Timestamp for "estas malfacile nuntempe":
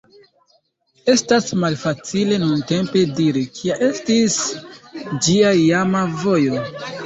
1.13-3.05